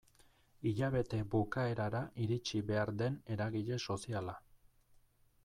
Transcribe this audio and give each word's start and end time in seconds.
Hilabete 0.69 1.19
bukaerara 1.33 2.01
iritsi 2.27 2.63
behar 2.71 2.93
den 3.03 3.19
eragile 3.37 3.79
soziala. 3.91 4.37